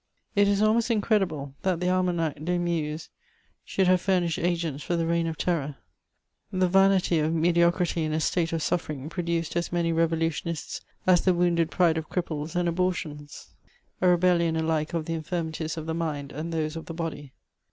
It 0.35 0.47
is 0.47 0.63
almost 0.63 0.89
incredible 0.89 1.53
that 1.61 1.79
the 1.79 1.85
Almanack 1.85 2.43
des 2.43 2.57
Muses 2.57 3.09
should 3.63 3.85
have 3.85 4.01
fur 4.01 4.19
nished 4.21 4.43
agents 4.43 4.81
for 4.83 4.95
the 4.95 5.05
reign 5.05 5.27
of 5.27 5.37
terror; 5.37 5.75
the 6.51 6.67
vanity 6.67 7.19
of 7.19 7.31
medi 7.35 7.61
ocrity 7.61 8.03
in 8.03 8.11
a 8.11 8.19
state 8.19 8.51
of 8.51 8.63
suffering 8.63 9.09
produced 9.09 9.55
as 9.55 9.71
many 9.71 9.93
revolu 9.93 10.31
tiomsts 10.31 10.81
as 11.05 11.21
the 11.21 11.35
wounded 11.35 11.69
pride 11.69 11.99
of 11.99 12.09
cripples 12.09 12.55
and 12.55 12.67
abortions; 12.67 13.49
a 14.01 14.07
rebellion 14.07 14.55
alike 14.55 14.95
of 14.95 15.05
the 15.05 15.13
infirmities 15.13 15.77
of 15.77 15.85
the 15.85 15.93
mind 15.93 16.31
and 16.31 16.51
those 16.51 16.75
of 16.75 16.87
the 16.87 16.95
body. 16.95 17.31